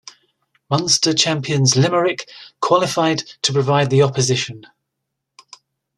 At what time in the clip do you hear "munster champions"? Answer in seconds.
0.67-1.75